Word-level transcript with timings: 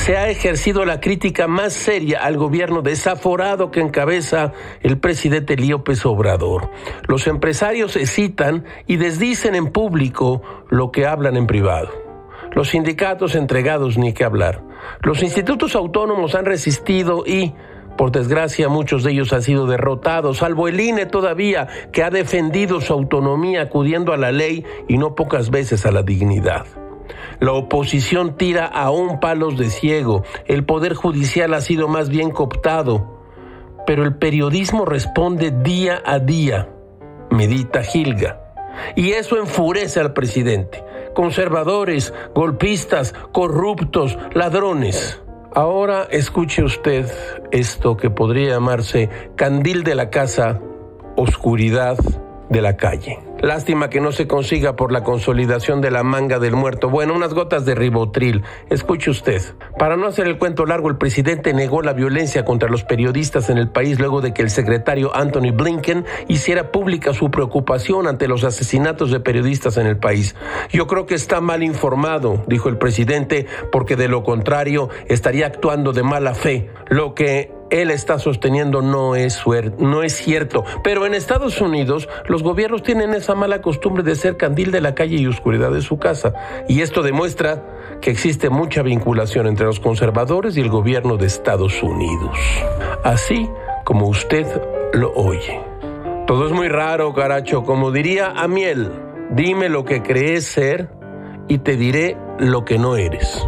se 0.00 0.16
ha 0.16 0.30
ejercido 0.30 0.86
la 0.86 0.98
crítica 0.98 1.46
más 1.46 1.74
seria 1.74 2.24
al 2.24 2.38
gobierno 2.38 2.80
desaforado 2.80 3.70
que 3.70 3.80
encabeza 3.80 4.52
el 4.80 4.98
presidente 4.98 5.56
López 5.56 6.06
Obrador. 6.06 6.70
Los 7.06 7.26
empresarios 7.26 7.92
se 7.92 8.06
citan 8.06 8.64
y 8.86 8.96
desdicen 8.96 9.54
en 9.54 9.66
público 9.66 10.40
lo 10.70 10.90
que 10.90 11.06
hablan 11.06 11.36
en 11.36 11.46
privado. 11.46 11.90
Los 12.52 12.70
sindicatos 12.70 13.34
entregados 13.34 13.98
ni 13.98 14.14
qué 14.14 14.24
hablar. 14.24 14.62
Los 15.02 15.22
institutos 15.22 15.76
autónomos 15.76 16.34
han 16.34 16.46
resistido 16.46 17.24
y, 17.26 17.52
por 17.98 18.10
desgracia, 18.10 18.70
muchos 18.70 19.04
de 19.04 19.12
ellos 19.12 19.34
han 19.34 19.42
sido 19.42 19.66
derrotados, 19.66 20.38
salvo 20.38 20.66
el 20.66 20.80
INE 20.80 21.04
todavía, 21.04 21.68
que 21.92 22.02
ha 22.02 22.10
defendido 22.10 22.80
su 22.80 22.94
autonomía 22.94 23.62
acudiendo 23.62 24.14
a 24.14 24.16
la 24.16 24.32
ley 24.32 24.64
y 24.88 24.96
no 24.96 25.14
pocas 25.14 25.50
veces 25.50 25.84
a 25.84 25.92
la 25.92 26.02
dignidad. 26.02 26.64
La 27.40 27.52
oposición 27.52 28.36
tira 28.36 28.66
aún 28.66 29.18
palos 29.18 29.56
de 29.56 29.70
ciego, 29.70 30.24
el 30.44 30.64
poder 30.64 30.92
judicial 30.92 31.54
ha 31.54 31.62
sido 31.62 31.88
más 31.88 32.10
bien 32.10 32.30
cooptado, 32.30 33.18
pero 33.86 34.04
el 34.04 34.16
periodismo 34.16 34.84
responde 34.84 35.50
día 35.50 36.02
a 36.04 36.18
día, 36.18 36.68
medita 37.30 37.82
Gilga. 37.82 38.40
Y 38.94 39.12
eso 39.12 39.38
enfurece 39.38 40.00
al 40.00 40.12
presidente. 40.12 40.84
Conservadores, 41.14 42.12
golpistas, 42.34 43.14
corruptos, 43.32 44.18
ladrones. 44.34 45.20
Ahora 45.54 46.06
escuche 46.10 46.62
usted 46.62 47.10
esto 47.50 47.96
que 47.96 48.10
podría 48.10 48.50
llamarse 48.50 49.08
candil 49.34 49.82
de 49.82 49.94
la 49.94 50.10
casa, 50.10 50.60
oscuridad 51.16 51.96
de 52.50 52.60
la 52.60 52.76
calle. 52.76 53.18
Lástima 53.40 53.88
que 53.88 54.02
no 54.02 54.12
se 54.12 54.26
consiga 54.26 54.76
por 54.76 54.92
la 54.92 55.02
consolidación 55.02 55.80
de 55.80 55.90
la 55.90 56.02
manga 56.02 56.38
del 56.38 56.56
muerto. 56.56 56.90
Bueno, 56.90 57.14
unas 57.14 57.32
gotas 57.32 57.64
de 57.64 57.74
ribotril. 57.74 58.42
Escuche 58.68 59.10
usted. 59.10 59.40
Para 59.78 59.96
no 59.96 60.06
hacer 60.06 60.26
el 60.26 60.36
cuento 60.36 60.66
largo, 60.66 60.90
el 60.90 60.98
presidente 60.98 61.54
negó 61.54 61.80
la 61.80 61.94
violencia 61.94 62.44
contra 62.44 62.68
los 62.68 62.84
periodistas 62.84 63.48
en 63.48 63.56
el 63.56 63.70
país 63.70 63.98
luego 63.98 64.20
de 64.20 64.34
que 64.34 64.42
el 64.42 64.50
secretario 64.50 65.16
Anthony 65.16 65.52
Blinken 65.54 66.04
hiciera 66.28 66.70
pública 66.70 67.14
su 67.14 67.30
preocupación 67.30 68.06
ante 68.06 68.28
los 68.28 68.44
asesinatos 68.44 69.10
de 69.10 69.20
periodistas 69.20 69.78
en 69.78 69.86
el 69.86 69.96
país. 69.96 70.34
Yo 70.70 70.86
creo 70.86 71.06
que 71.06 71.14
está 71.14 71.40
mal 71.40 71.62
informado, 71.62 72.44
dijo 72.46 72.68
el 72.68 72.76
presidente, 72.76 73.46
porque 73.72 73.96
de 73.96 74.08
lo 74.08 74.22
contrario 74.22 74.90
estaría 75.06 75.46
actuando 75.46 75.92
de 75.92 76.02
mala 76.02 76.34
fe, 76.34 76.68
lo 76.88 77.14
que 77.14 77.59
él 77.70 77.90
está 77.90 78.18
sosteniendo 78.18 78.82
no 78.82 79.16
es, 79.16 79.42
no 79.78 80.02
es 80.02 80.14
cierto. 80.14 80.64
Pero 80.82 81.06
en 81.06 81.14
Estados 81.14 81.60
Unidos 81.60 82.08
los 82.28 82.42
gobiernos 82.42 82.82
tienen 82.82 83.14
esa 83.14 83.34
mala 83.34 83.62
costumbre 83.62 84.02
de 84.02 84.14
ser 84.16 84.36
candil 84.36 84.70
de 84.70 84.80
la 84.80 84.94
calle 84.94 85.16
y 85.16 85.26
oscuridad 85.26 85.70
de 85.70 85.82
su 85.82 85.98
casa. 85.98 86.34
Y 86.68 86.82
esto 86.82 87.02
demuestra 87.02 87.98
que 88.00 88.10
existe 88.10 88.50
mucha 88.50 88.82
vinculación 88.82 89.46
entre 89.46 89.66
los 89.66 89.80
conservadores 89.80 90.56
y 90.56 90.60
el 90.60 90.68
gobierno 90.68 91.16
de 91.16 91.26
Estados 91.26 91.82
Unidos. 91.82 92.36
Así 93.04 93.48
como 93.84 94.06
usted 94.06 94.46
lo 94.92 95.12
oye. 95.12 95.60
Todo 96.26 96.46
es 96.46 96.52
muy 96.52 96.68
raro, 96.68 97.12
caracho. 97.14 97.64
Como 97.64 97.90
diría 97.90 98.30
Amiel, 98.30 98.92
dime 99.30 99.68
lo 99.68 99.84
que 99.84 100.02
crees 100.02 100.46
ser 100.46 100.88
y 101.48 101.58
te 101.58 101.76
diré 101.76 102.16
lo 102.38 102.64
que 102.64 102.78
no 102.78 102.96
eres. 102.96 103.44